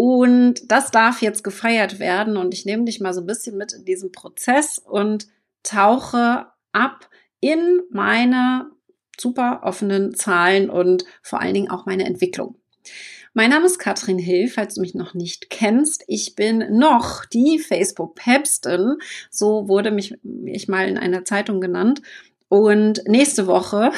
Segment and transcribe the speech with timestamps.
[0.00, 2.38] und das darf jetzt gefeiert werden.
[2.38, 5.26] Und ich nehme dich mal so ein bisschen mit in diesem Prozess und
[5.62, 8.70] tauche ab in meine
[9.18, 12.56] super offenen Zahlen und vor allen Dingen auch meine Entwicklung.
[13.34, 16.02] Mein Name ist Katrin Hill, falls du mich noch nicht kennst.
[16.06, 18.96] Ich bin noch die Facebook-Päpstin.
[19.28, 20.14] So wurde mich
[20.46, 22.00] ich mal in einer Zeitung genannt.
[22.48, 23.92] Und nächste Woche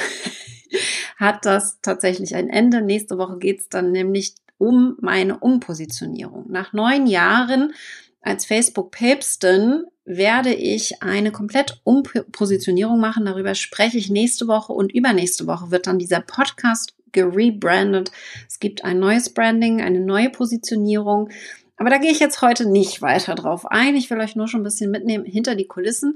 [1.16, 2.82] hat das tatsächlich ein Ende.
[2.82, 6.44] Nächste Woche geht es dann nämlich um meine Umpositionierung.
[6.48, 7.74] Nach neun Jahren
[8.20, 13.24] als Facebook-Päpstin werde ich eine komplett Umpositionierung machen.
[13.24, 18.12] Darüber spreche ich nächste Woche und übernächste Woche wird dann dieser Podcast gerebrandet.
[18.48, 21.30] Es gibt ein neues Branding, eine neue Positionierung.
[21.76, 23.96] Aber da gehe ich jetzt heute nicht weiter drauf ein.
[23.96, 26.12] Ich will euch nur schon ein bisschen mitnehmen hinter die Kulissen.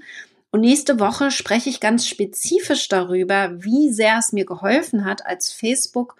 [0.52, 5.52] Und nächste Woche spreche ich ganz spezifisch darüber, wie sehr es mir geholfen hat, als
[5.52, 6.14] Facebook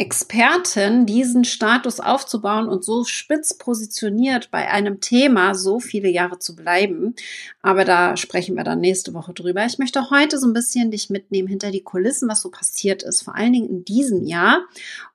[0.00, 6.56] Experten diesen Status aufzubauen und so spitz positioniert bei einem Thema so viele Jahre zu
[6.56, 7.14] bleiben.
[7.60, 9.66] Aber da sprechen wir dann nächste Woche drüber.
[9.66, 13.22] Ich möchte heute so ein bisschen dich mitnehmen hinter die Kulissen, was so passiert ist,
[13.22, 14.62] vor allen Dingen in diesem Jahr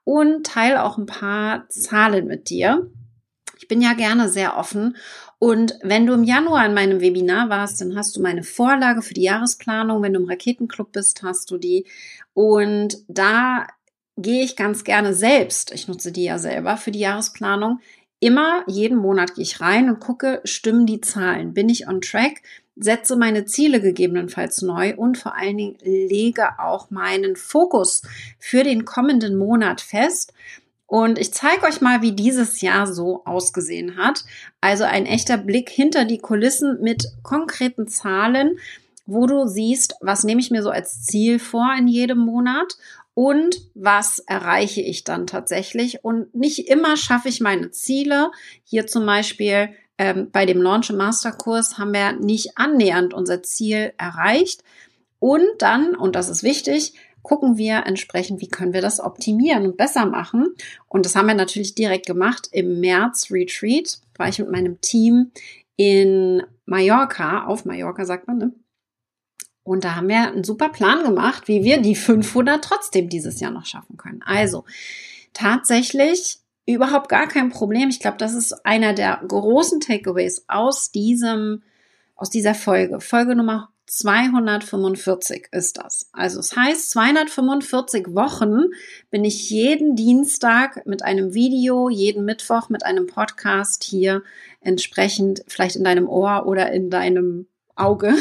[0.03, 2.87] und teile auch ein paar Zahlen mit dir.
[3.57, 4.95] Ich bin ja gerne sehr offen
[5.39, 9.15] und wenn du im Januar in meinem Webinar warst, dann hast du meine Vorlage für
[9.15, 10.03] die Jahresplanung.
[10.03, 11.85] Wenn du im Raketenclub bist, hast du die.
[12.33, 13.65] Und da
[14.17, 17.79] gehe ich ganz gerne selbst, ich nutze die ja selber für die Jahresplanung,
[18.19, 22.41] immer jeden Monat gehe ich rein und gucke, stimmen die Zahlen, bin ich on track,
[22.75, 28.01] setze meine Ziele gegebenenfalls neu und vor allen Dingen lege auch meinen Fokus
[28.39, 30.33] für den kommenden Monat fest.
[30.87, 34.23] Und ich zeige euch mal, wie dieses Jahr so ausgesehen hat.
[34.61, 38.59] Also ein echter Blick hinter die Kulissen mit konkreten Zahlen,
[39.07, 42.77] wo du siehst, was nehme ich mir so als Ziel vor in jedem Monat
[43.15, 46.03] und was erreiche ich dann tatsächlich.
[46.03, 48.29] Und nicht immer schaffe ich meine Ziele.
[48.65, 54.63] Hier zum Beispiel ähm, bei dem Launch Masterkurs haben wir nicht annähernd unser Ziel erreicht.
[55.19, 56.93] Und dann, und das ist wichtig,
[57.23, 60.53] gucken wir entsprechend, wie können wir das optimieren und besser machen.
[60.89, 62.49] Und das haben wir natürlich direkt gemacht.
[62.51, 65.31] Im März Retreat war ich mit meinem Team
[65.77, 68.51] in Mallorca, auf Mallorca sagt man, ne?
[69.65, 73.49] Und da haben wir einen super Plan gemacht, wie wir die 500 trotzdem dieses Jahr
[73.49, 74.21] noch schaffen können.
[74.23, 74.63] Also
[75.33, 76.37] tatsächlich
[76.67, 77.89] überhaupt gar kein Problem.
[77.89, 81.63] Ich glaube, das ist einer der großen Takeaways aus diesem,
[82.15, 83.01] aus dieser Folge.
[83.01, 86.09] Folge Nummer 245 ist das.
[86.13, 88.65] Also es heißt, 245 Wochen
[89.09, 94.21] bin ich jeden Dienstag mit einem Video, jeden Mittwoch mit einem Podcast hier
[94.61, 98.15] entsprechend vielleicht in deinem Ohr oder in deinem Auge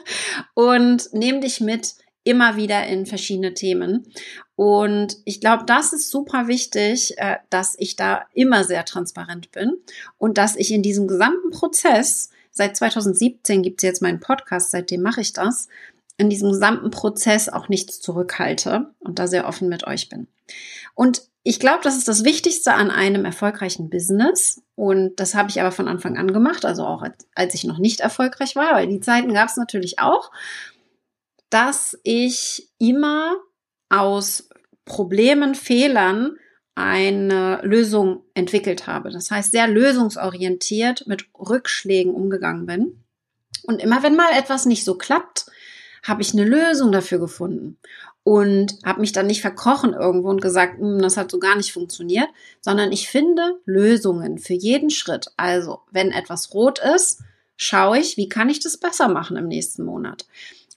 [0.54, 4.06] und nehme dich mit immer wieder in verschiedene Themen.
[4.54, 9.72] Und ich glaube, das ist super wichtig, äh, dass ich da immer sehr transparent bin
[10.18, 15.00] und dass ich in diesem gesamten Prozess, seit 2017 gibt es jetzt meinen Podcast, seitdem
[15.00, 15.68] mache ich das,
[16.18, 20.26] in diesem gesamten Prozess auch nichts zurückhalte und da sehr offen mit euch bin.
[20.94, 24.60] Und ich glaube, das ist das Wichtigste an einem erfolgreichen Business.
[24.74, 27.04] Und das habe ich aber von Anfang an gemacht, also auch
[27.34, 30.30] als ich noch nicht erfolgreich war, weil die Zeiten gab es natürlich auch,
[31.48, 33.36] dass ich immer
[33.88, 34.48] aus
[34.84, 36.36] Problemen, Fehlern
[36.74, 39.10] eine Lösung entwickelt habe.
[39.10, 43.04] Das heißt, sehr lösungsorientiert mit Rückschlägen umgegangen bin.
[43.64, 45.46] Und immer wenn mal etwas nicht so klappt,
[46.02, 47.78] habe ich eine Lösung dafür gefunden
[48.24, 51.72] und habe mich dann nicht verkrochen irgendwo und gesagt, hm, das hat so gar nicht
[51.72, 52.28] funktioniert,
[52.60, 55.28] sondern ich finde Lösungen für jeden Schritt.
[55.36, 57.22] Also, wenn etwas rot ist,
[57.56, 60.26] schaue ich, wie kann ich das besser machen im nächsten Monat.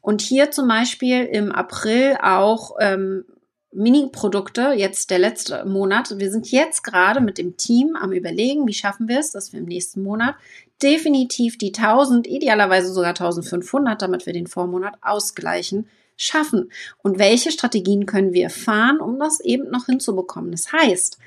[0.02, 3.26] Und hier zum Beispiel im April auch ähm,
[3.74, 6.20] Mini-Produkte, jetzt der letzte Monat.
[6.20, 9.60] Wir sind jetzt gerade mit dem Team am Überlegen, wie schaffen wir es, dass wir
[9.60, 10.36] im nächsten Monat
[10.82, 15.88] definitiv die 1000, idealerweise sogar 1500, damit wir den Vormonat ausgleichen,
[16.18, 16.72] schaffen.
[17.02, 20.52] Und welche Strategien können wir fahren, um das eben noch hinzubekommen?
[20.52, 21.18] Das heißt,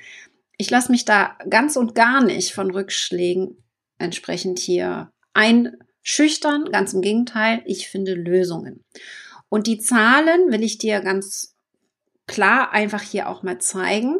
[0.57, 3.57] ich lasse mich da ganz und gar nicht von Rückschlägen
[3.97, 6.65] entsprechend hier einschüchtern.
[6.71, 8.83] Ganz im Gegenteil, ich finde Lösungen.
[9.49, 11.54] Und die Zahlen will ich dir ganz
[12.27, 14.19] klar einfach hier auch mal zeigen,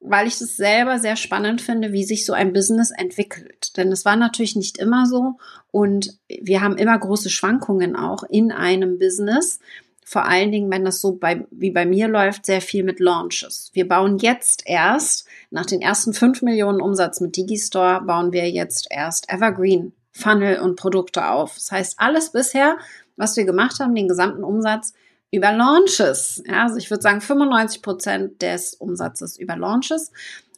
[0.00, 3.76] weil ich das selber sehr spannend finde, wie sich so ein Business entwickelt.
[3.76, 5.38] Denn es war natürlich nicht immer so
[5.70, 9.60] und wir haben immer große Schwankungen auch in einem Business.
[10.04, 13.70] Vor allen Dingen, wenn das so bei, wie bei mir läuft, sehr viel mit Launches.
[13.72, 18.88] Wir bauen jetzt erst, nach den ersten fünf Millionen Umsatz mit Digistore, bauen wir jetzt
[18.90, 21.54] erst Evergreen Funnel und Produkte auf.
[21.54, 22.76] Das heißt, alles bisher,
[23.16, 24.92] was wir gemacht haben, den gesamten Umsatz,
[25.34, 26.42] über Launches.
[26.46, 30.12] Ja, also ich würde sagen 95 Prozent des Umsatzes über Launches.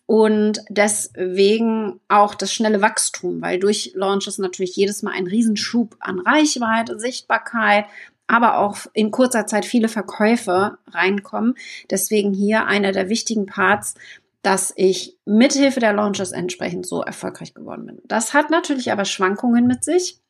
[0.06, 6.20] Und deswegen auch das schnelle Wachstum, weil durch Launches natürlich jedes Mal ein Riesenschub an
[6.20, 7.86] Reichweite, Sichtbarkeit,
[8.28, 11.54] aber auch in kurzer Zeit viele Verkäufe reinkommen.
[11.90, 13.94] Deswegen hier einer der wichtigen Parts,
[14.42, 17.98] dass ich mithilfe der Launches entsprechend so erfolgreich geworden bin.
[18.04, 20.20] Das hat natürlich aber Schwankungen mit sich.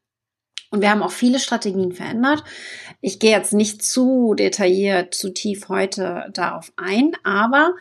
[0.70, 2.42] Und wir haben auch viele Strategien verändert.
[3.00, 7.74] Ich gehe jetzt nicht zu detailliert, zu tief heute darauf ein, aber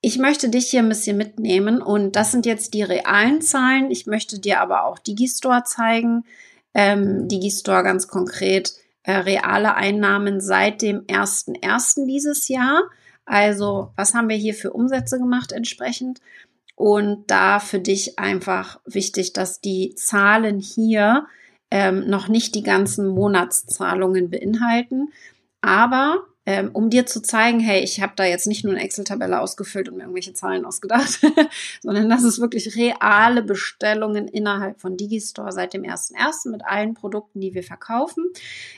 [0.00, 3.90] ich möchte dich hier ein bisschen mitnehmen und das sind jetzt die realen Zahlen.
[3.90, 6.24] Ich möchte dir aber auch Digistore zeigen.
[6.72, 8.72] Ähm, Digistore ganz konkret
[9.02, 12.06] äh, reale Einnahmen seit dem 1.1.
[12.06, 12.82] dieses Jahr.
[13.26, 16.20] Also was haben wir hier für Umsätze gemacht entsprechend?
[16.76, 21.26] Und da für dich einfach wichtig, dass die Zahlen hier
[21.70, 25.12] ähm, noch nicht die ganzen Monatszahlungen beinhalten.
[25.60, 29.40] Aber ähm, um dir zu zeigen, hey, ich habe da jetzt nicht nur eine Excel-Tabelle
[29.40, 31.20] ausgefüllt und mir irgendwelche Zahlen ausgedacht,
[31.82, 36.50] sondern das ist wirklich reale Bestellungen innerhalb von Digistore seit dem 1.1.
[36.50, 38.24] mit allen Produkten, die wir verkaufen.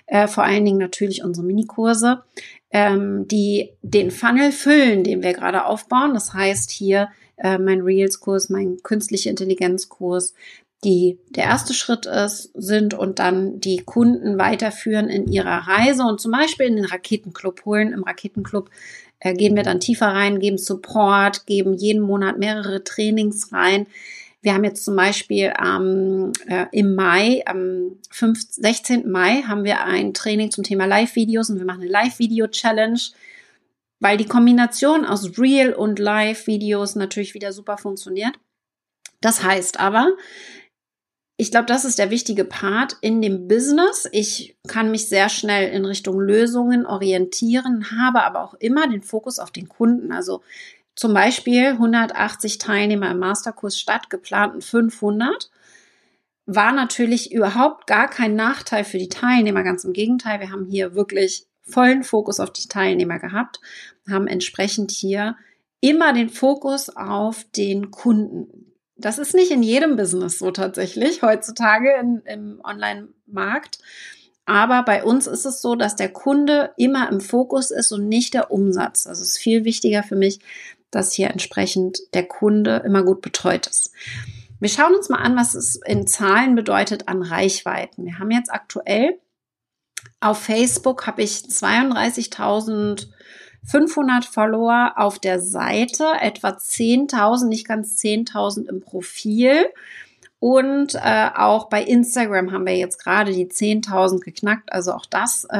[0.07, 2.25] Äh, vor allen Dingen natürlich unsere Minikurse,
[2.73, 6.15] ähm, die den Funnel füllen, den wir gerade aufbauen.
[6.15, 10.35] Das heißt hier äh, mein Reels-Kurs, mein künstliche Intelligenz-Kurs,
[10.85, 16.21] die der erste Schritt ist, sind und dann die Kunden weiterführen in ihrer Reise und
[16.21, 17.93] zum Beispiel in den Raketenclub holen.
[17.93, 18.69] Im Raketenclub
[19.21, 23.87] äh, gehen wir dann tiefer rein, geben Support, geben jeden Monat mehrere Trainings rein.
[24.41, 29.09] Wir haben jetzt zum Beispiel ähm, äh, im Mai, am 5, 16.
[29.09, 32.99] Mai, haben wir ein Training zum Thema Live-Videos und wir machen eine Live-Video-Challenge,
[34.01, 38.35] weil die Kombination aus Real und Live-Videos natürlich wieder super funktioniert.
[39.21, 40.09] Das heißt aber,
[41.37, 44.09] ich glaube, das ist der wichtige Part in dem Business.
[44.13, 49.39] Ich kann mich sehr schnell in Richtung Lösungen orientieren, habe aber auch immer den Fokus
[49.39, 50.13] auf den Kunden.
[50.13, 50.43] Also
[50.95, 55.51] zum Beispiel 180 Teilnehmer im Masterkurs statt geplanten 500
[56.47, 59.63] war natürlich überhaupt gar kein Nachteil für die Teilnehmer.
[59.63, 63.61] Ganz im Gegenteil, wir haben hier wirklich vollen Fokus auf die Teilnehmer gehabt,
[64.11, 65.37] haben entsprechend hier
[65.81, 68.72] immer den Fokus auf den Kunden.
[69.03, 73.79] Das ist nicht in jedem Business so tatsächlich heutzutage in, im Online-Markt.
[74.45, 78.35] Aber bei uns ist es so, dass der Kunde immer im Fokus ist und nicht
[78.35, 79.07] der Umsatz.
[79.07, 80.41] Also es ist viel wichtiger für mich,
[80.91, 83.93] dass hier entsprechend der Kunde immer gut betreut ist.
[84.59, 88.05] Wir schauen uns mal an, was es in Zahlen bedeutet an Reichweiten.
[88.05, 89.19] Wir haben jetzt aktuell
[90.23, 93.09] auf Facebook habe ich 32.000
[93.65, 99.67] 500 Follower auf der Seite, etwa 10.000, nicht ganz 10.000 im Profil.
[100.41, 104.73] Und äh, auch bei Instagram haben wir jetzt gerade die 10.000 geknackt.
[104.73, 105.57] Also auch das äh,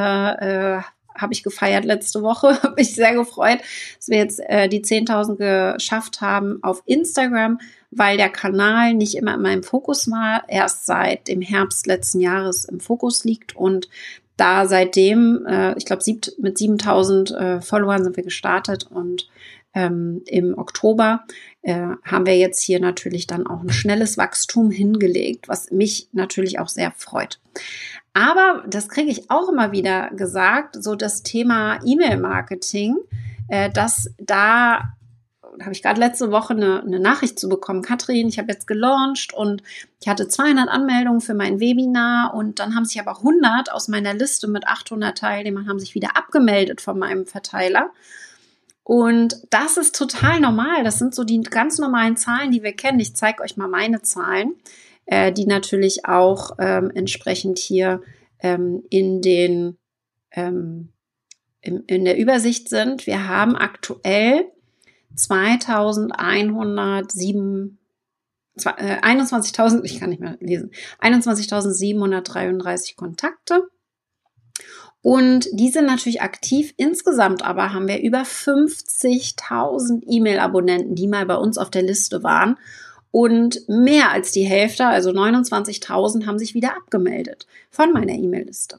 [0.77, 0.83] äh,
[1.15, 2.61] habe ich gefeiert letzte Woche.
[2.63, 3.61] habe ich sehr gefreut,
[3.97, 7.61] dass wir jetzt äh, die 10.000 geschafft haben auf Instagram,
[7.93, 12.65] weil der Kanal nicht immer in meinem Fokus war, erst seit dem Herbst letzten Jahres
[12.65, 13.89] im Fokus liegt und
[14.37, 16.03] da seitdem, äh, ich glaube,
[16.39, 19.29] mit 7000 äh, Followern sind wir gestartet und
[19.75, 21.25] ähm, im Oktober
[21.63, 26.59] äh, haben wir jetzt hier natürlich dann auch ein schnelles Wachstum hingelegt, was mich natürlich
[26.59, 27.41] auch sehr freut.
[28.15, 32.97] Aber das kriege ich auch immer wieder gesagt, so das Thema E-Mail-Marketing,
[33.49, 34.43] äh, dass da
[34.79, 34.95] da
[35.61, 37.83] habe ich gerade letzte Woche eine, eine Nachricht zu bekommen.
[37.83, 39.63] Katrin, ich habe jetzt gelauncht und
[40.01, 44.15] ich hatte 200 Anmeldungen für mein Webinar und dann haben sich aber 100 aus meiner
[44.15, 47.91] Liste mit 800 Teilnehmern haben sich wieder abgemeldet von meinem Verteiler.
[48.85, 50.85] Und das ist total normal.
[50.85, 52.99] Das sind so die ganz normalen Zahlen, die wir kennen.
[52.99, 54.55] Ich zeige euch mal meine Zahlen,
[55.07, 58.03] äh, die natürlich auch ähm, entsprechend hier
[58.41, 59.79] ähm, in den
[60.33, 60.93] ähm,
[61.63, 64.52] in der Übersicht sind, wir haben aktuell
[65.15, 67.79] 2107
[68.59, 73.71] 21.000, äh, ich kann nicht mehr lesen, 21.733 Kontakte.
[75.01, 76.75] Und die sind natürlich aktiv.
[76.77, 82.57] Insgesamt aber haben wir über 50.000 E-Mail-Abonnenten, die mal bei uns auf der Liste waren.
[83.11, 88.79] Und mehr als die Hälfte, also 29.000, haben sich wieder abgemeldet von meiner E-Mail-Liste.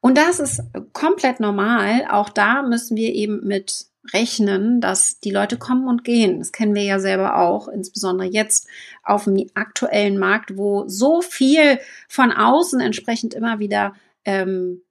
[0.00, 2.06] Und das ist komplett normal.
[2.10, 6.38] Auch da müssen wir eben mit rechnen, dass die Leute kommen und gehen.
[6.38, 8.66] Das kennen wir ja selber auch, insbesondere jetzt
[9.02, 11.78] auf dem aktuellen Markt, wo so viel
[12.08, 13.94] von außen entsprechend immer wieder
[14.24, 14.82] ähm,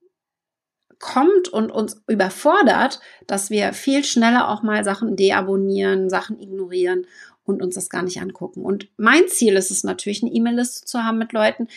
[1.00, 7.08] kommt und uns überfordert, dass wir viel schneller auch mal Sachen deabonnieren, Sachen ignorieren
[7.44, 8.62] und uns das gar nicht angucken.
[8.62, 11.68] Und mein Ziel ist es natürlich, eine E-Mail-Liste zu haben mit Leuten,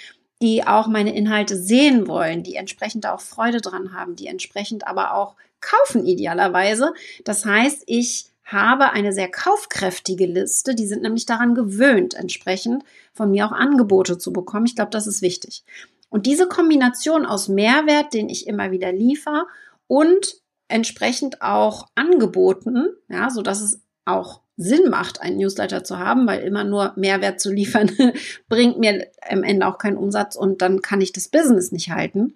[0.45, 5.15] die auch meine Inhalte sehen wollen, die entsprechend auch Freude dran haben, die entsprechend aber
[5.15, 6.93] auch kaufen idealerweise.
[7.25, 10.75] Das heißt, ich habe eine sehr kaufkräftige Liste.
[10.75, 12.85] Die sind nämlich daran gewöhnt, entsprechend
[13.15, 14.67] von mir auch Angebote zu bekommen.
[14.67, 15.65] Ich glaube, das ist wichtig.
[16.11, 19.47] Und diese Kombination aus Mehrwert, den ich immer wieder liefere
[19.87, 26.27] und entsprechend auch Angeboten, ja, so dass es auch Sinn macht, einen Newsletter zu haben,
[26.27, 27.91] weil immer nur Mehrwert zu liefern
[28.49, 32.35] bringt mir am Ende auch keinen Umsatz und dann kann ich das Business nicht halten.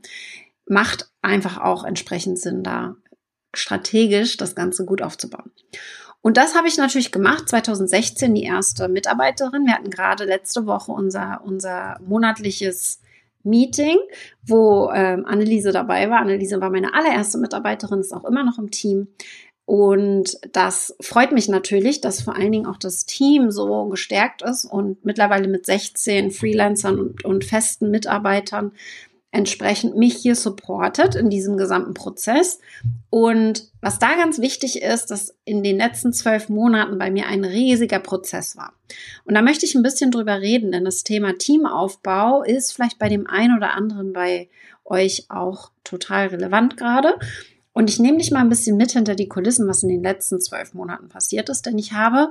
[0.67, 2.97] Macht einfach auch entsprechend Sinn, da
[3.55, 5.51] strategisch das Ganze gut aufzubauen.
[6.21, 9.65] Und das habe ich natürlich gemacht, 2016 die erste Mitarbeiterin.
[9.65, 13.01] Wir hatten gerade letzte Woche unser, unser monatliches
[13.45, 13.97] Meeting,
[14.43, 16.19] wo ähm, Anneliese dabei war.
[16.19, 19.09] Anneliese war meine allererste Mitarbeiterin, ist auch immer noch im Team.
[19.69, 24.65] Und das freut mich natürlich, dass vor allen Dingen auch das Team so gestärkt ist
[24.65, 28.73] und mittlerweile mit 16 Freelancern und, und festen Mitarbeitern
[29.31, 32.61] entsprechend mich hier supportet in diesem gesamten Prozess.
[33.11, 37.45] Und was da ganz wichtig ist, dass in den letzten zwölf Monaten bei mir ein
[37.45, 38.73] riesiger Prozess war.
[39.27, 43.11] Und da möchte ich ein bisschen drüber reden, denn das Thema Teamaufbau ist vielleicht bei
[43.11, 44.49] dem einen oder anderen bei
[44.87, 47.19] euch auch total relevant gerade.
[47.79, 50.41] Und ich nehme dich mal ein bisschen mit hinter die Kulissen, was in den letzten
[50.41, 52.31] zwölf Monaten passiert ist, denn ich habe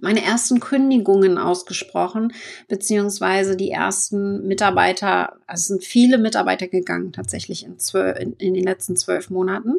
[0.00, 2.32] meine ersten Kündigungen ausgesprochen,
[2.66, 8.54] beziehungsweise die ersten Mitarbeiter, also es sind viele Mitarbeiter gegangen tatsächlich in, zwölf, in, in
[8.54, 9.76] den letzten zwölf Monaten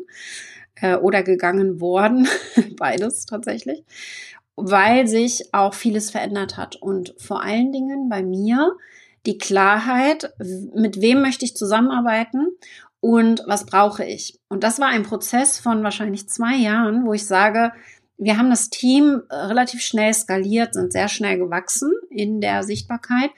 [0.75, 2.30] äh, oder gegangen worden,
[2.78, 3.84] beides tatsächlich,
[4.56, 6.78] weil sich auch vieles verändert hat.
[6.78, 8.78] Und vor allen Dingen bei mir
[9.25, 10.34] die Klarheit,
[10.74, 12.48] mit wem möchte ich zusammenarbeiten
[13.06, 14.40] und was brauche ich.
[14.48, 17.72] Und das war ein Prozess von wahrscheinlich zwei Jahren, wo ich sage,
[18.18, 23.30] wir haben das Team äh, relativ schnell skaliert, sind sehr schnell gewachsen in der Sichtbarkeit.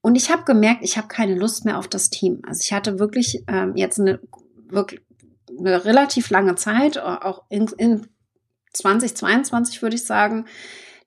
[0.00, 2.42] Und ich habe gemerkt, ich habe keine Lust mehr auf das Team.
[2.48, 4.18] Also ich hatte wirklich ähm, jetzt eine,
[4.68, 5.00] wirklich
[5.56, 8.08] eine relativ lange Zeit, auch in, in
[8.72, 10.46] 2022 würde ich sagen,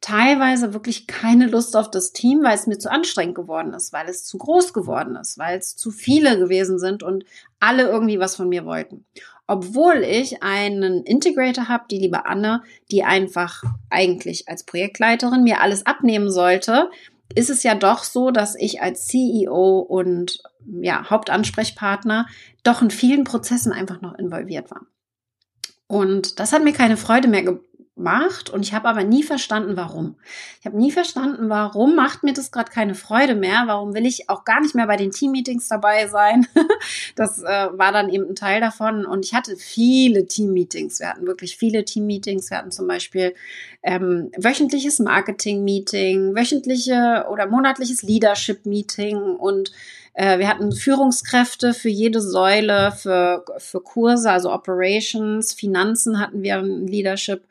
[0.06, 4.08] teilweise wirklich keine Lust auf das Team, weil es mir zu anstrengend geworden ist, weil
[4.08, 7.26] es zu groß geworden ist, weil es zu viele gewesen sind und
[7.60, 9.08] alle irgendwie was von mir wollten.
[9.48, 15.88] Obwohl ich einen Integrator habe, die liebe Anne, die einfach eigentlich als Projektleiterin mir alles
[15.88, 16.92] abnehmen sollte,
[17.34, 20.44] ist es ja doch so, dass ich als CEO und
[20.82, 22.28] ja, Hauptansprechpartner
[22.62, 24.82] doch in vielen Prozessen einfach noch involviert war.
[25.88, 27.44] Und das hat mir keine Freude mehr
[27.96, 30.16] macht und ich habe aber nie verstanden, warum.
[30.60, 34.30] Ich habe nie verstanden, warum macht mir das gerade keine Freude mehr, warum will ich
[34.30, 36.46] auch gar nicht mehr bei den Teammeetings dabei sein.
[37.16, 41.00] das äh, war dann eben ein Teil davon und ich hatte viele Teammeetings.
[41.00, 42.50] Wir hatten wirklich viele Teammeetings.
[42.50, 43.34] Wir hatten zum Beispiel
[43.82, 49.72] ähm, wöchentliches Marketing-Meeting, wöchentliche oder monatliches Leadership-Meeting und
[50.16, 56.58] äh, wir hatten Führungskräfte für jede Säule, für, für Kurse, also Operations, Finanzen hatten wir
[56.58, 57.44] ein Leadership.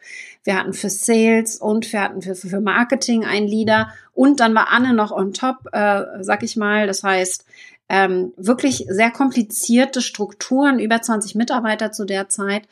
[0.44, 3.92] Wir hatten für Sales und wir hatten für, für Marketing ein Leader.
[4.14, 6.86] Und dann war Anne noch on top, äh, sag ich mal.
[6.86, 7.44] Das heißt,
[7.90, 12.62] ähm, wirklich sehr komplizierte Strukturen, über 20 Mitarbeiter zu der Zeit.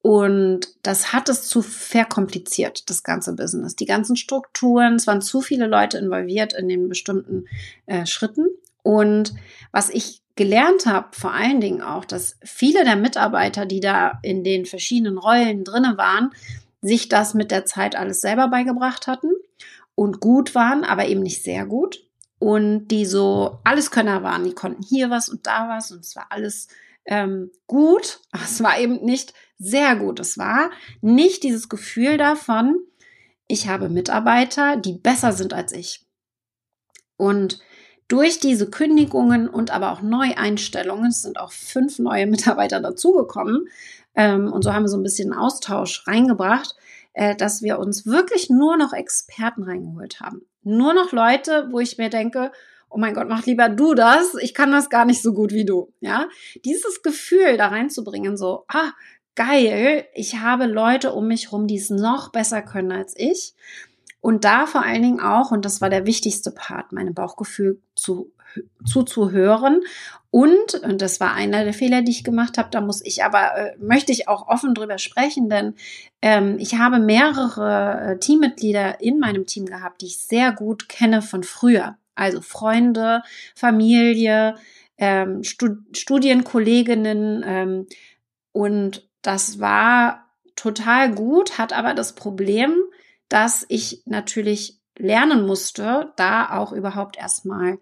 [0.00, 3.76] Und das hat es zu verkompliziert, das ganze Business.
[3.76, 7.46] Die ganzen Strukturen, es waren zu viele Leute involviert in den bestimmten
[7.84, 8.46] äh, Schritten.
[8.86, 9.34] Und
[9.72, 14.44] was ich gelernt habe, vor allen Dingen auch, dass viele der Mitarbeiter, die da in
[14.44, 16.30] den verschiedenen Rollen drinne waren,
[16.82, 19.32] sich das mit der Zeit alles selber beigebracht hatten
[19.96, 22.04] und gut waren, aber eben nicht sehr gut.
[22.38, 26.26] Und die so Alleskönner waren, die konnten hier was und da was und es war
[26.30, 26.68] alles
[27.06, 30.20] ähm, gut, aber es war eben nicht sehr gut.
[30.20, 32.76] Es war nicht dieses Gefühl davon,
[33.48, 36.06] ich habe Mitarbeiter, die besser sind als ich.
[37.16, 37.58] Und
[38.08, 43.68] durch diese Kündigungen und aber auch Neueinstellungen, sind auch fünf neue Mitarbeiter dazugekommen,
[44.16, 46.74] ähm, und so haben wir so ein bisschen Austausch reingebracht,
[47.12, 50.42] äh, dass wir uns wirklich nur noch Experten reingeholt haben.
[50.62, 52.50] Nur noch Leute, wo ich mir denke,
[52.88, 55.64] oh mein Gott, mach lieber du das, ich kann das gar nicht so gut wie
[55.64, 56.28] du, ja?
[56.64, 58.92] Dieses Gefühl da reinzubringen, so, ah,
[59.34, 63.54] geil, ich habe Leute um mich rum, die es noch besser können als ich.
[64.26, 68.32] Und da vor allen Dingen auch, und das war der wichtigste Part, meinem Bauchgefühl zu,
[68.84, 69.82] zuzuhören.
[70.32, 73.56] Und, und das war einer der Fehler, die ich gemacht habe, da muss ich aber,
[73.56, 75.74] äh, möchte ich auch offen drüber sprechen, denn
[76.22, 81.22] ähm, ich habe mehrere äh, Teammitglieder in meinem Team gehabt, die ich sehr gut kenne
[81.22, 81.96] von früher.
[82.16, 83.22] Also Freunde,
[83.54, 84.56] Familie,
[84.98, 87.86] ähm, Stud Studienkolleginnen ähm,
[88.50, 92.72] und das war total gut, hat aber das Problem,
[93.28, 97.78] dass ich natürlich lernen musste, da auch überhaupt erstmal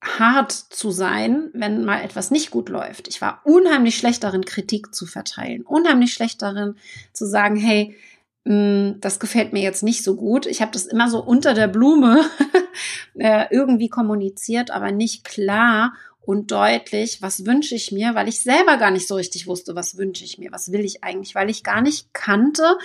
[0.00, 3.08] hart zu sein, wenn mal etwas nicht gut läuft.
[3.08, 6.76] Ich war unheimlich schlecht darin, Kritik zu verteilen, unheimlich schlecht darin
[7.12, 7.96] zu sagen, hey,
[8.44, 10.46] hm, das gefällt mir jetzt nicht so gut.
[10.46, 12.24] Ich habe das immer so unter der Blume
[13.14, 18.76] äh, irgendwie kommuniziert, aber nicht klar und deutlich, was wünsche ich mir, weil ich selber
[18.76, 21.64] gar nicht so richtig wusste, was wünsche ich mir, was will ich eigentlich, weil ich
[21.64, 22.76] gar nicht kannte,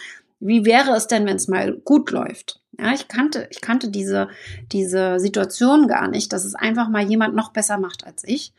[0.45, 2.61] wie wäre es denn, wenn es mal gut läuft.
[2.77, 4.29] Ja, ich kannte, ich kannte diese,
[4.71, 8.51] diese Situation gar nicht, dass es einfach mal jemand noch besser macht als ich.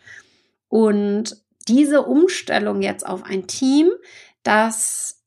[0.69, 1.37] Und
[1.69, 3.91] diese Umstellung jetzt auf ein Team,
[4.43, 5.21] das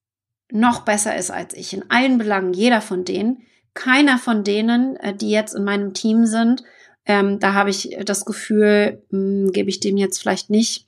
[0.51, 5.13] noch besser ist als ich in allen Belangen, jeder von denen, keiner von denen, äh,
[5.13, 6.63] die jetzt in meinem Team sind,
[7.05, 10.87] ähm, da habe ich das Gefühl, hm, gebe ich dem jetzt vielleicht nicht,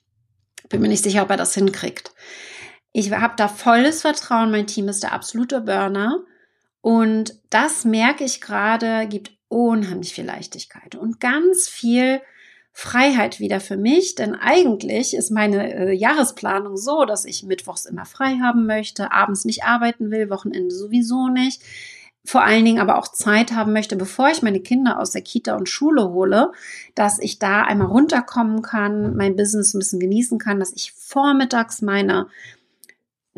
[0.69, 2.11] bin mir nicht sicher, ob er das hinkriegt.
[2.91, 6.23] Ich habe da volles Vertrauen, mein Team ist der absolute Burner.
[6.81, 12.21] Und das merke ich gerade, gibt unheimlich viel Leichtigkeit und ganz viel
[12.71, 18.05] Freiheit wieder für mich, denn eigentlich ist meine äh, Jahresplanung so, dass ich mittwochs immer
[18.05, 21.61] frei haben möchte, abends nicht arbeiten will, Wochenende sowieso nicht.
[22.23, 25.55] Vor allen Dingen aber auch Zeit haben möchte, bevor ich meine Kinder aus der Kita
[25.55, 26.51] und Schule hole,
[26.95, 31.81] dass ich da einmal runterkommen kann, mein Business ein bisschen genießen kann, dass ich vormittags
[31.81, 32.27] meine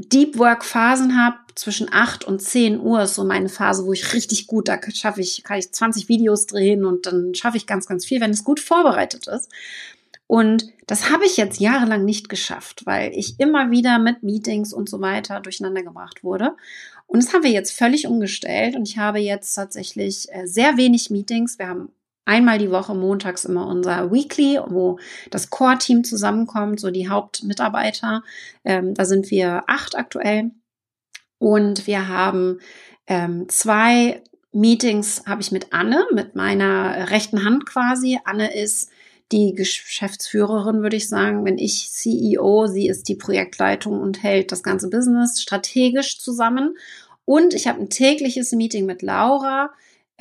[0.09, 4.13] Deep Work Phasen habe, zwischen 8 und 10 Uhr ist so meine Phase, wo ich
[4.13, 7.87] richtig gut, da schaffe ich, kann ich 20 Videos drehen und dann schaffe ich ganz,
[7.87, 9.51] ganz viel, wenn es gut vorbereitet ist.
[10.27, 14.87] Und das habe ich jetzt jahrelang nicht geschafft, weil ich immer wieder mit Meetings und
[14.87, 16.55] so weiter durcheinander gebracht wurde.
[17.05, 21.09] Und das haben wir jetzt völlig umgestellt und ich habe jetzt tatsächlich äh, sehr wenig
[21.09, 21.59] Meetings.
[21.59, 21.89] Wir haben
[22.25, 28.23] einmal die Woche montags immer unser Weekly, wo das Core-Team zusammenkommt, so die Hauptmitarbeiter.
[28.63, 30.51] Ähm, da sind wir acht aktuell.
[31.39, 32.59] Und wir haben
[33.07, 34.21] ähm, zwei
[34.53, 38.19] Meetings habe ich mit Anne, mit meiner rechten Hand quasi.
[38.25, 38.89] Anne ist
[39.31, 44.61] die Geschäftsführerin, würde ich sagen, wenn ich CEO, sie ist die Projektleitung und hält das
[44.61, 46.75] ganze Business strategisch zusammen.
[47.23, 49.71] Und ich habe ein tägliches Meeting mit Laura,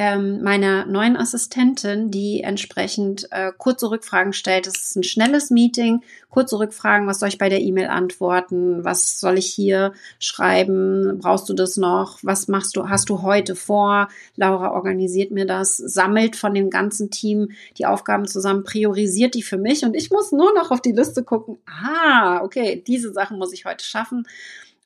[0.01, 4.67] ähm, meiner neuen Assistentin, die entsprechend äh, kurze Rückfragen stellt.
[4.67, 9.21] Es ist ein schnelles Meeting, kurze Rückfragen, was soll ich bei der E-Mail antworten, was
[9.21, 14.09] soll ich hier schreiben, brauchst du das noch, was machst du, hast du heute vor?
[14.37, 19.59] Laura organisiert mir das, sammelt von dem ganzen Team die Aufgaben zusammen, priorisiert die für
[19.59, 23.53] mich und ich muss nur noch auf die Liste gucken, ah, okay, diese Sachen muss
[23.53, 24.27] ich heute schaffen.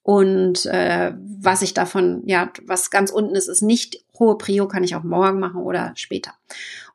[0.05, 4.85] Und äh, was ich davon, ja, was ganz unten ist, ist nicht hohe Prio, kann
[4.85, 6.35] ich auch morgen machen oder später.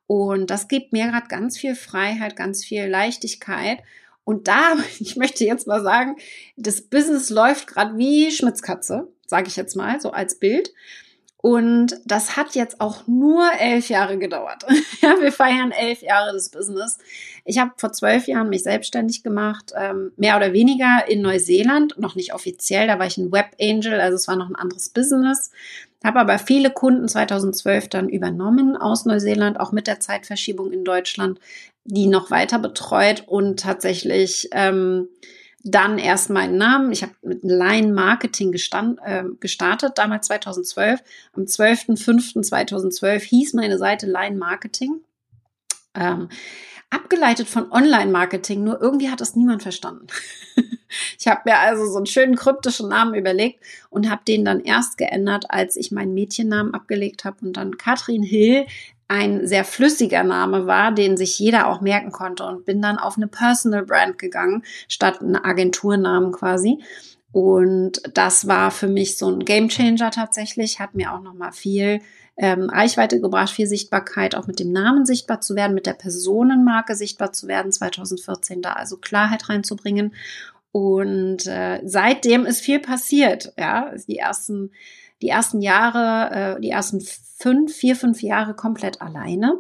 [0.05, 3.79] Und das gibt mir gerade ganz viel Freiheit, ganz viel Leichtigkeit.
[4.23, 6.17] Und da, ich möchte jetzt mal sagen,
[6.55, 10.71] das Business läuft gerade wie Schmitzkatze, sage ich jetzt mal, so als Bild.
[11.41, 14.65] Und das hat jetzt auch nur elf Jahre gedauert.
[15.01, 16.97] ja, wir feiern elf Jahre des Business.
[17.45, 22.15] Ich habe vor zwölf Jahren mich selbstständig gemacht, ähm, mehr oder weniger in Neuseeland, noch
[22.15, 22.87] nicht offiziell.
[22.87, 25.51] Da war ich ein Web Angel, also es war noch ein anderes Business.
[26.03, 31.39] Habe aber viele Kunden 2012 dann übernommen aus Neuseeland, auch mit der Zeitverschiebung in Deutschland,
[31.85, 35.07] die noch weiter betreut und tatsächlich ähm,
[35.63, 36.91] dann erst meinen Namen.
[36.91, 41.01] Ich habe mit Line Marketing gestand, äh, gestartet, damals 2012.
[41.33, 45.01] Am 12.05.2012 hieß meine Seite Line Marketing.
[45.95, 46.29] Ähm,
[46.89, 50.07] abgeleitet von Online-Marketing, nur irgendwie hat das niemand verstanden.
[51.19, 54.97] ich habe mir also so einen schönen kryptischen Namen überlegt und habe den dann erst
[54.97, 58.65] geändert, als ich meinen Mädchennamen abgelegt habe und dann Katrin Hill
[59.09, 63.17] ein sehr flüssiger Name war, den sich jeder auch merken konnte und bin dann auf
[63.17, 66.77] eine Personal Brand gegangen, statt einen Agenturnamen quasi.
[67.31, 72.01] Und das war für mich so ein Gamechanger tatsächlich, hat mir auch nochmal viel
[72.37, 76.95] ähm, Reichweite gebracht, viel Sichtbarkeit, auch mit dem Namen sichtbar zu werden, mit der Personenmarke
[76.95, 80.13] sichtbar zu werden, 2014 da also Klarheit reinzubringen.
[80.71, 83.53] Und äh, seitdem ist viel passiert.
[83.57, 84.71] Ja, die ersten
[85.21, 89.55] die ersten Jahre, äh, die ersten fünf, vier, fünf Jahre komplett alleine.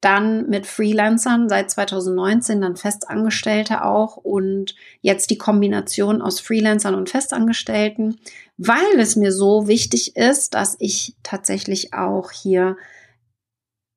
[0.00, 7.10] Dann mit Freelancern seit 2019, dann Festangestellte auch und jetzt die Kombination aus Freelancern und
[7.10, 8.18] Festangestellten,
[8.56, 12.76] weil es mir so wichtig ist, dass ich tatsächlich auch hier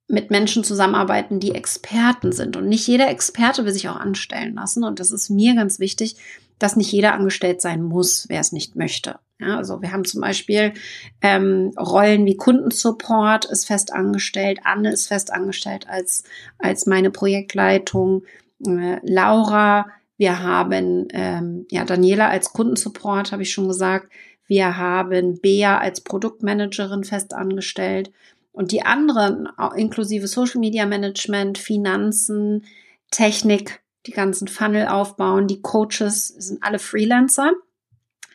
[0.06, 2.56] mit Menschen zusammenarbeiten, die Experten sind.
[2.56, 4.84] Und nicht jeder Experte will sich auch anstellen lassen.
[4.84, 6.16] Und das ist mir ganz wichtig,
[6.58, 9.18] dass nicht jeder angestellt sein muss, wer es nicht möchte.
[9.40, 10.74] Ja, also wir haben zum Beispiel
[11.20, 16.22] ähm, Rollen wie Kundensupport ist fest angestellt, Anne ist fest angestellt als,
[16.58, 18.24] als meine Projektleitung,
[18.64, 19.86] äh, Laura,
[20.16, 24.10] wir haben ähm, ja Daniela als Kundensupport, habe ich schon gesagt.
[24.46, 28.12] Wir haben Bea als Produktmanagerin fest angestellt.
[28.52, 32.64] Und die anderen, inklusive Social Media Management, Finanzen,
[33.10, 37.52] Technik, die ganzen Funnel aufbauen, die Coaches sind alle Freelancer,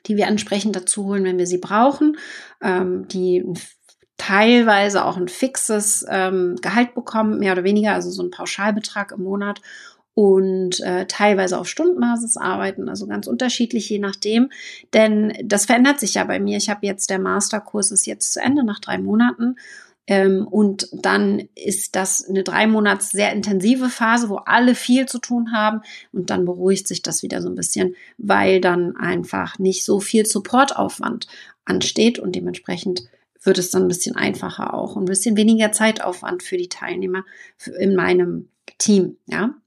[0.05, 2.17] die wir entsprechend dazu holen, wenn wir sie brauchen,
[2.61, 3.45] ähm, die
[4.17, 9.23] teilweise auch ein fixes ähm, Gehalt bekommen, mehr oder weniger, also so ein Pauschalbetrag im
[9.23, 9.61] Monat
[10.13, 14.49] und äh, teilweise auf Stundenbasis arbeiten, also ganz unterschiedlich, je nachdem.
[14.93, 16.57] Denn das verändert sich ja bei mir.
[16.57, 19.55] Ich habe jetzt, der Masterkurs ist jetzt zu Ende nach drei Monaten
[20.09, 25.51] und dann ist das eine drei Monats sehr intensive Phase, wo alle viel zu tun
[25.53, 25.81] haben.
[26.11, 30.25] Und dann beruhigt sich das wieder so ein bisschen, weil dann einfach nicht so viel
[30.25, 31.27] Supportaufwand
[31.65, 33.03] ansteht und dementsprechend
[33.43, 37.23] wird es dann ein bisschen einfacher auch und ein bisschen weniger Zeitaufwand für die Teilnehmer
[37.77, 39.58] in meinem Team, ja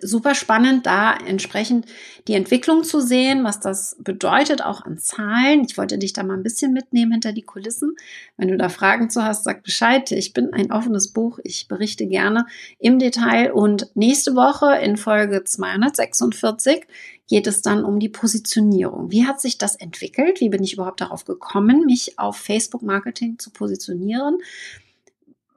[0.00, 1.86] super spannend, da entsprechend
[2.28, 5.64] die Entwicklung zu sehen, was das bedeutet, auch an Zahlen.
[5.64, 7.96] Ich wollte dich da mal ein bisschen mitnehmen hinter die Kulissen.
[8.36, 10.10] Wenn du da Fragen zu hast, sag Bescheid.
[10.12, 11.38] Ich bin ein offenes Buch.
[11.44, 12.46] Ich berichte gerne
[12.78, 13.52] im Detail.
[13.52, 16.86] Und nächste Woche in Folge 246
[17.28, 19.10] geht es dann um die Positionierung.
[19.10, 20.40] Wie hat sich das entwickelt?
[20.40, 24.38] Wie bin ich überhaupt darauf gekommen, mich auf Facebook Marketing zu positionieren?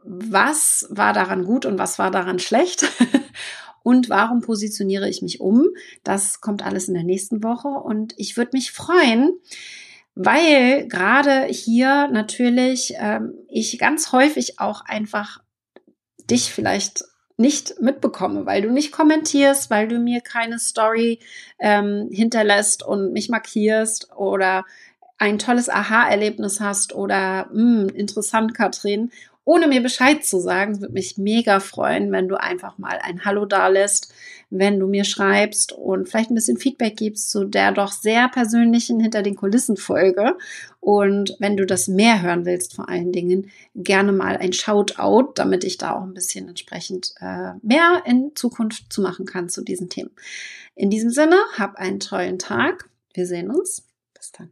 [0.04, 2.86] Was war daran gut und was war daran schlecht?
[3.86, 5.68] und warum positioniere ich mich um.
[6.04, 9.32] Das kommt alles in der nächsten Woche und ich würde mich freuen,
[10.16, 15.38] weil gerade hier natürlich ähm, ich ganz häufig auch einfach
[16.28, 17.04] dich vielleicht
[17.38, 21.20] nicht mitbekomme, weil du nicht kommentierst, weil du mir keine Story
[21.60, 24.66] ähm, hinterlässt und mich markierst oder
[25.20, 29.12] ein tolles Aha-Erlebnis hast oder mh, hm, interessant, Katrin
[29.46, 30.74] ohne mir Bescheid zu sagen.
[30.74, 34.14] Es würde mich mega freuen, wenn du einfach mal ein Hallo da lässt,
[34.50, 39.00] wenn du mir schreibst und vielleicht ein bisschen Feedback gibst zu der doch sehr persönlichen
[39.00, 40.36] hinter den Kulissen Folge.
[40.80, 45.64] Und wenn du das mehr hören willst, vor allen Dingen gerne mal ein Shoutout, damit
[45.64, 49.90] ich da auch ein bisschen entsprechend äh, mehr in Zukunft zu machen kann zu diesen
[49.90, 50.12] Themen.
[50.76, 52.90] In diesem Sinne, hab einen tollen Tag.
[53.14, 53.84] Wir sehen uns.
[54.14, 54.52] Bis dann.